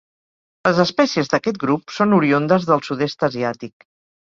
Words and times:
Les 0.67 0.79
espècies 0.83 1.29
d'aquest 1.35 1.61
grup 1.67 1.95
són 2.01 2.19
oriündes 2.21 2.69
del 2.75 2.87
sud-est 2.91 3.33
asiàtic. 3.33 3.93